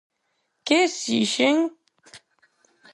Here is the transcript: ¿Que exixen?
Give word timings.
¿Que 0.65 0.77
exixen? 0.87 1.57